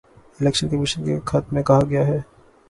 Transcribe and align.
election 0.39 0.69
commission 0.69 1.05
کے 1.05 1.19
خط 1.25 1.53
میں 1.53 1.63
کہا 1.63 1.79
گیا 1.89 2.05
ہے 2.07 2.19